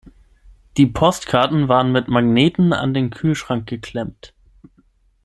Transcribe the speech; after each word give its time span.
Die 0.77 0.87
Postkarten 0.87 1.67
waren 1.67 1.91
mit 1.91 2.07
Magneten 2.07 2.73
an 2.73 2.95
den 2.95 3.11
Kühlschrank 3.11 3.69
geklemmt. 3.69 4.33